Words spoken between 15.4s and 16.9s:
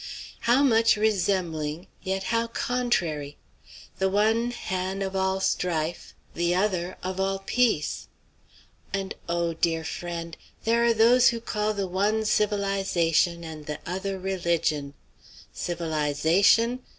Civilize ation?